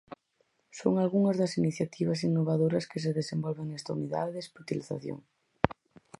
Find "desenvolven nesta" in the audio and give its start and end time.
3.19-3.93